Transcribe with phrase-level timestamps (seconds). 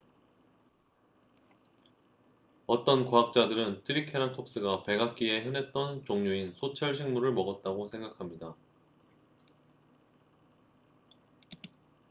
[2.65, 8.55] 어떤 과학자들은 트리케라톱스가 백악기에 흔했던 종류인 소철 식물을 먹었다고 생각합니다